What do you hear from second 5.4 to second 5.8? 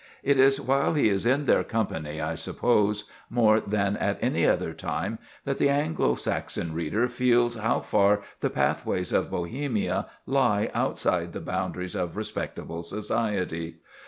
that the